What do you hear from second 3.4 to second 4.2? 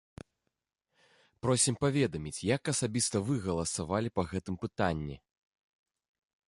галасавалі